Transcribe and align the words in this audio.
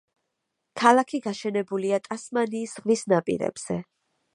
ქალაქი 0.83 1.21
გაშენებულია 1.27 2.03
ტასმანიის 2.09 2.77
ზღვის 2.79 3.09
ნაპირებზე. 3.15 3.83